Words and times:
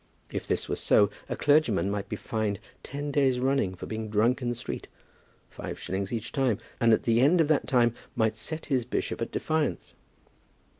If 0.31 0.47
this 0.47 0.67
were 0.67 0.75
so, 0.75 1.11
a 1.29 1.35
clergyman 1.35 1.91
might 1.91 2.09
be 2.09 2.15
fined 2.15 2.57
ten 2.81 3.11
days 3.11 3.39
running 3.39 3.75
for 3.75 3.85
being 3.85 4.09
drunk 4.09 4.41
in 4.41 4.49
the 4.49 4.55
street, 4.55 4.87
five 5.47 5.79
shillings 5.79 6.11
each 6.11 6.31
time, 6.31 6.57
and 6.79 6.91
at 6.91 7.03
the 7.03 7.21
end 7.21 7.39
of 7.39 7.49
that 7.49 7.67
time 7.67 7.93
might 8.15 8.35
set 8.35 8.65
his 8.65 8.83
bishop 8.83 9.21
at 9.21 9.29
defiance. 9.29 9.93